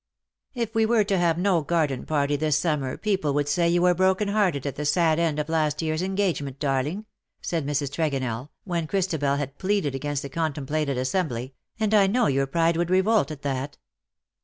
[0.55, 3.93] "If we were to have no garden party this summer people would say you were
[3.93, 7.05] broken hearted at the sad end of last yearns engagement, darling/^
[7.39, 7.91] said Mrs.
[7.91, 12.77] Tregonell, when Christabel had pleaded against the contemplated assembly, '^ and I know your pride
[12.77, 13.77] would revolt at that.''